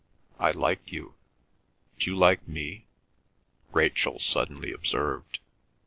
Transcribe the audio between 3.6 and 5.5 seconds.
Rachel suddenly observed.